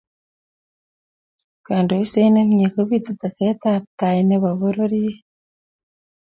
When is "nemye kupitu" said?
2.31-3.11